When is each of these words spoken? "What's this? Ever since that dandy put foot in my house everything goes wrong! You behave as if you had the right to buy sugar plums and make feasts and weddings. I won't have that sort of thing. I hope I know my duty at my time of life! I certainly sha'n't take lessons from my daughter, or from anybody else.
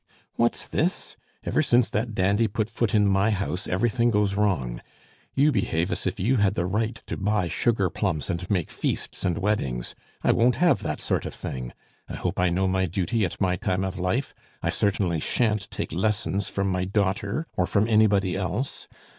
"What's 0.33 0.67
this? 0.67 1.15
Ever 1.43 1.61
since 1.61 1.87
that 1.91 2.15
dandy 2.15 2.47
put 2.47 2.71
foot 2.71 2.95
in 2.95 3.05
my 3.05 3.29
house 3.29 3.67
everything 3.67 4.09
goes 4.09 4.33
wrong! 4.33 4.81
You 5.35 5.51
behave 5.51 5.91
as 5.91 6.07
if 6.07 6.19
you 6.19 6.37
had 6.37 6.55
the 6.55 6.65
right 6.65 6.99
to 7.05 7.15
buy 7.15 7.47
sugar 7.49 7.87
plums 7.91 8.27
and 8.27 8.49
make 8.49 8.71
feasts 8.71 9.23
and 9.23 9.37
weddings. 9.37 9.93
I 10.23 10.31
won't 10.31 10.55
have 10.55 10.81
that 10.81 11.01
sort 11.01 11.27
of 11.27 11.35
thing. 11.35 11.71
I 12.09 12.15
hope 12.15 12.39
I 12.39 12.49
know 12.49 12.67
my 12.67 12.87
duty 12.87 13.25
at 13.25 13.39
my 13.39 13.57
time 13.57 13.83
of 13.83 13.99
life! 13.99 14.33
I 14.63 14.71
certainly 14.71 15.19
sha'n't 15.19 15.69
take 15.69 15.93
lessons 15.93 16.49
from 16.49 16.67
my 16.71 16.83
daughter, 16.85 17.45
or 17.55 17.67
from 17.67 17.87
anybody 17.87 18.35
else. 18.35 18.87